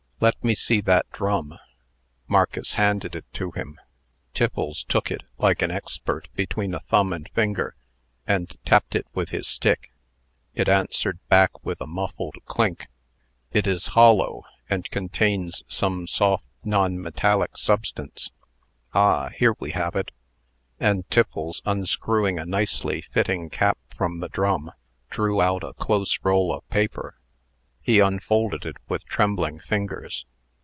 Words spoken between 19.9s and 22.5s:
it." And Tiffles, unscrewing a